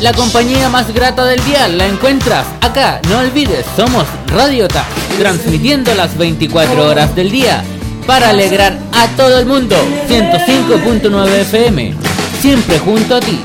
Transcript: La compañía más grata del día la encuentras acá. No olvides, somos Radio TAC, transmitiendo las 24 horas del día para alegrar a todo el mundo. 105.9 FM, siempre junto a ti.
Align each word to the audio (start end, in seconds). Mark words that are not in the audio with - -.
La 0.00 0.12
compañía 0.12 0.68
más 0.68 0.94
grata 0.94 1.24
del 1.24 1.44
día 1.44 1.66
la 1.66 1.86
encuentras 1.86 2.46
acá. 2.60 3.00
No 3.08 3.18
olvides, 3.18 3.66
somos 3.74 4.04
Radio 4.28 4.68
TAC, 4.68 4.86
transmitiendo 5.18 5.92
las 5.94 6.16
24 6.16 6.86
horas 6.86 7.16
del 7.16 7.32
día 7.32 7.64
para 8.06 8.30
alegrar 8.30 8.78
a 8.92 9.08
todo 9.16 9.40
el 9.40 9.46
mundo. 9.46 9.74
105.9 10.08 11.28
FM, 11.40 11.94
siempre 12.40 12.78
junto 12.78 13.16
a 13.16 13.20
ti. 13.20 13.40